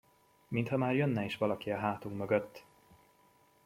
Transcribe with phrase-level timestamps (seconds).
[0.47, 2.63] Mintha már jönne is valaki a hátunk mögött!